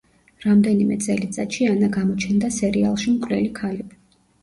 [0.45, 4.05] რამდენიმე წელიწადში ანა გამოჩნდა სერიალში „მკვლელი ქალები“.